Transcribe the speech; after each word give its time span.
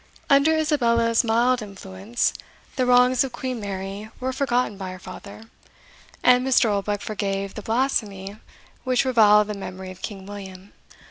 Under 0.31 0.57
Isabella's 0.57 1.23
mild 1.23 1.61
influence, 1.61 2.33
the 2.75 2.87
wrongs 2.87 3.23
of 3.23 3.31
Queen 3.31 3.59
Mary 3.59 4.09
were 4.19 4.33
forgotten 4.33 4.75
by 4.75 4.89
her 4.89 4.97
father, 4.97 5.43
and 6.23 6.43
Mr. 6.43 6.71
Oldbuck 6.71 7.01
forgave 7.01 7.53
the 7.53 7.61
blasphemy 7.61 8.37
which 8.83 9.05
reviled 9.05 9.47
the 9.49 9.53
memory 9.53 9.91
of 9.91 10.01
King 10.01 10.25
William. 10.25 10.73